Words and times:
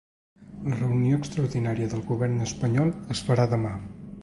La 0.71 0.77
reunió 0.79 1.19
extraordinària 1.23 1.91
del 1.93 2.03
govern 2.09 2.41
espanyol 2.47 2.93
es 3.17 3.25
farà 3.31 3.49
demà. 3.57 3.79